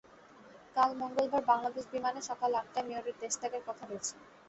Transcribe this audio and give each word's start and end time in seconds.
কাল 0.75 0.91
মঙ্গলবার 1.01 1.43
বাংলাদেশ 1.51 1.85
বিমানে 1.93 2.21
সকাল 2.29 2.51
আটটায় 2.55 2.87
মেয়রের 2.87 3.15
দেশ 3.21 3.33
ত্যাগের 3.39 3.63
কথা 3.67 3.83
রয়েছে। 3.85 4.13